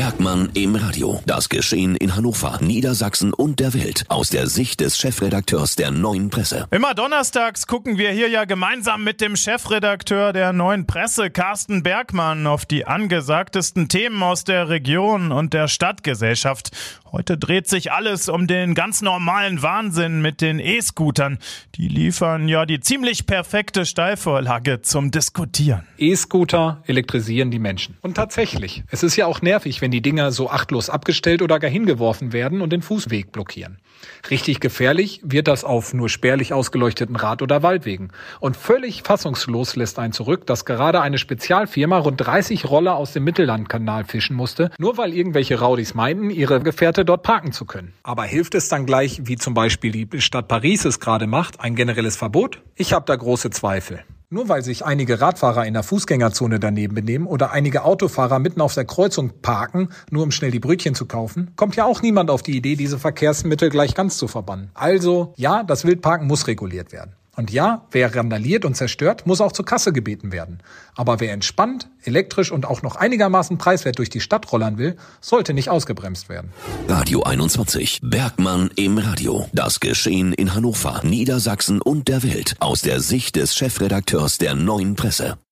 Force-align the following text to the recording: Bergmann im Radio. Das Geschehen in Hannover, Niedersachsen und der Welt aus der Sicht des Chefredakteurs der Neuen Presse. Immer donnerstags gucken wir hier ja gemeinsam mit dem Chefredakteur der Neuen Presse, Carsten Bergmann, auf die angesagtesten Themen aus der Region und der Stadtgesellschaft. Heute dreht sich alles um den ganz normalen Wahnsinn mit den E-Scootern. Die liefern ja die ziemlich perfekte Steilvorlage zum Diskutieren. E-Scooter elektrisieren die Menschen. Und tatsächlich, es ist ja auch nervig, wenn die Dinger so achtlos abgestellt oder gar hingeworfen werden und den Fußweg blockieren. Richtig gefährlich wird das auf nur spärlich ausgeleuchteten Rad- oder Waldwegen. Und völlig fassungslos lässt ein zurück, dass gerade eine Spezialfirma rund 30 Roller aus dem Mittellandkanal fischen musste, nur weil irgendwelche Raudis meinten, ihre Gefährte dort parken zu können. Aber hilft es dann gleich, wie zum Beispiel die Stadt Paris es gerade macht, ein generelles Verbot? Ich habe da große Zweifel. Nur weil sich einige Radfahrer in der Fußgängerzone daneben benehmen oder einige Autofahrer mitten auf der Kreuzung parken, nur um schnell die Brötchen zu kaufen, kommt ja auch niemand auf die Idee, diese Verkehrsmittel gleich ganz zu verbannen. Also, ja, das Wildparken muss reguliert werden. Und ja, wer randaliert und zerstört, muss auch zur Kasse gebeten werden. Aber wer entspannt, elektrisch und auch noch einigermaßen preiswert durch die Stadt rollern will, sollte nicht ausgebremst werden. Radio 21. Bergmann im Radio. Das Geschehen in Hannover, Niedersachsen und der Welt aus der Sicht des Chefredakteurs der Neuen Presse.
Bergmann 0.00 0.48
im 0.54 0.76
Radio. 0.76 1.20
Das 1.26 1.50
Geschehen 1.50 1.94
in 1.94 2.16
Hannover, 2.16 2.58
Niedersachsen 2.62 3.34
und 3.34 3.60
der 3.60 3.74
Welt 3.74 4.06
aus 4.08 4.30
der 4.30 4.46
Sicht 4.46 4.80
des 4.80 4.96
Chefredakteurs 4.96 5.76
der 5.76 5.90
Neuen 5.90 6.30
Presse. 6.30 6.66
Immer 6.70 6.94
donnerstags 6.94 7.66
gucken 7.66 7.98
wir 7.98 8.10
hier 8.10 8.30
ja 8.30 8.46
gemeinsam 8.46 9.04
mit 9.04 9.20
dem 9.20 9.36
Chefredakteur 9.36 10.32
der 10.32 10.54
Neuen 10.54 10.86
Presse, 10.86 11.28
Carsten 11.28 11.82
Bergmann, 11.82 12.46
auf 12.46 12.64
die 12.64 12.86
angesagtesten 12.86 13.90
Themen 13.90 14.22
aus 14.22 14.44
der 14.44 14.70
Region 14.70 15.32
und 15.32 15.52
der 15.52 15.68
Stadtgesellschaft. 15.68 16.70
Heute 17.12 17.36
dreht 17.36 17.66
sich 17.66 17.90
alles 17.90 18.28
um 18.28 18.46
den 18.46 18.74
ganz 18.74 19.02
normalen 19.02 19.62
Wahnsinn 19.62 20.22
mit 20.22 20.40
den 20.40 20.60
E-Scootern. 20.60 21.38
Die 21.74 21.88
liefern 21.88 22.46
ja 22.46 22.66
die 22.66 22.78
ziemlich 22.78 23.26
perfekte 23.26 23.84
Steilvorlage 23.84 24.82
zum 24.82 25.10
Diskutieren. 25.10 25.82
E-Scooter 25.98 26.84
elektrisieren 26.86 27.50
die 27.50 27.58
Menschen. 27.58 27.96
Und 28.00 28.14
tatsächlich, 28.14 28.84
es 28.92 29.02
ist 29.02 29.16
ja 29.16 29.26
auch 29.26 29.42
nervig, 29.42 29.80
wenn 29.80 29.90
die 29.90 30.02
Dinger 30.02 30.30
so 30.30 30.50
achtlos 30.50 30.88
abgestellt 30.88 31.42
oder 31.42 31.58
gar 31.58 31.70
hingeworfen 31.70 32.32
werden 32.32 32.60
und 32.60 32.72
den 32.72 32.82
Fußweg 32.82 33.32
blockieren. 33.32 33.78
Richtig 34.30 34.60
gefährlich 34.60 35.20
wird 35.24 35.48
das 35.48 35.64
auf 35.64 35.94
nur 35.94 36.08
spärlich 36.08 36.52
ausgeleuchteten 36.52 37.16
Rad- 37.16 37.42
oder 37.42 37.62
Waldwegen. 37.62 38.10
Und 38.38 38.56
völlig 38.56 39.02
fassungslos 39.02 39.76
lässt 39.76 39.98
ein 39.98 40.12
zurück, 40.12 40.46
dass 40.46 40.64
gerade 40.64 41.00
eine 41.00 41.18
Spezialfirma 41.18 41.98
rund 41.98 42.20
30 42.20 42.68
Roller 42.68 42.94
aus 42.94 43.12
dem 43.12 43.24
Mittellandkanal 43.24 44.04
fischen 44.04 44.36
musste, 44.36 44.70
nur 44.78 44.96
weil 44.96 45.14
irgendwelche 45.14 45.58
Raudis 45.58 45.94
meinten, 45.94 46.30
ihre 46.30 46.60
Gefährte 46.60 46.99
dort 47.04 47.22
parken 47.22 47.52
zu 47.52 47.64
können. 47.64 47.92
Aber 48.02 48.24
hilft 48.24 48.54
es 48.54 48.68
dann 48.68 48.86
gleich, 48.86 49.22
wie 49.24 49.36
zum 49.36 49.54
Beispiel 49.54 49.92
die 49.92 50.20
Stadt 50.20 50.48
Paris 50.48 50.84
es 50.84 51.00
gerade 51.00 51.26
macht, 51.26 51.60
ein 51.60 51.74
generelles 51.74 52.16
Verbot? 52.16 52.62
Ich 52.74 52.92
habe 52.92 53.06
da 53.06 53.16
große 53.16 53.50
Zweifel. 53.50 54.04
Nur 54.32 54.48
weil 54.48 54.62
sich 54.62 54.84
einige 54.84 55.20
Radfahrer 55.20 55.66
in 55.66 55.74
der 55.74 55.82
Fußgängerzone 55.82 56.60
daneben 56.60 56.94
benehmen 56.94 57.26
oder 57.26 57.50
einige 57.50 57.82
Autofahrer 57.82 58.38
mitten 58.38 58.60
auf 58.60 58.74
der 58.74 58.84
Kreuzung 58.84 59.42
parken, 59.42 59.88
nur 60.10 60.22
um 60.22 60.30
schnell 60.30 60.52
die 60.52 60.60
Brötchen 60.60 60.94
zu 60.94 61.06
kaufen, 61.06 61.50
kommt 61.56 61.74
ja 61.74 61.84
auch 61.84 62.00
niemand 62.00 62.30
auf 62.30 62.42
die 62.42 62.56
Idee, 62.56 62.76
diese 62.76 63.00
Verkehrsmittel 63.00 63.70
gleich 63.70 63.96
ganz 63.96 64.18
zu 64.18 64.28
verbannen. 64.28 64.70
Also, 64.74 65.34
ja, 65.36 65.64
das 65.64 65.84
Wildparken 65.84 66.28
muss 66.28 66.46
reguliert 66.46 66.92
werden. 66.92 67.16
Und 67.40 67.50
ja, 67.50 67.86
wer 67.90 68.14
randaliert 68.14 68.66
und 68.66 68.76
zerstört, 68.76 69.26
muss 69.26 69.40
auch 69.40 69.52
zur 69.52 69.64
Kasse 69.64 69.94
gebeten 69.94 70.30
werden. 70.30 70.58
Aber 70.94 71.20
wer 71.20 71.32
entspannt, 71.32 71.88
elektrisch 72.02 72.52
und 72.52 72.66
auch 72.66 72.82
noch 72.82 72.96
einigermaßen 72.96 73.56
preiswert 73.56 73.96
durch 73.96 74.10
die 74.10 74.20
Stadt 74.20 74.52
rollern 74.52 74.76
will, 74.76 74.98
sollte 75.22 75.54
nicht 75.54 75.70
ausgebremst 75.70 76.28
werden. 76.28 76.52
Radio 76.86 77.22
21. 77.22 78.00
Bergmann 78.02 78.68
im 78.76 78.98
Radio. 78.98 79.48
Das 79.54 79.80
Geschehen 79.80 80.34
in 80.34 80.54
Hannover, 80.54 81.00
Niedersachsen 81.02 81.80
und 81.80 82.08
der 82.08 82.22
Welt 82.22 82.56
aus 82.60 82.82
der 82.82 83.00
Sicht 83.00 83.36
des 83.36 83.56
Chefredakteurs 83.56 84.36
der 84.36 84.54
Neuen 84.54 84.94
Presse. 84.94 85.38